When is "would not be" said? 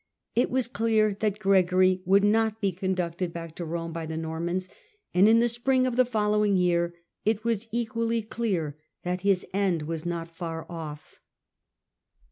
2.05-2.71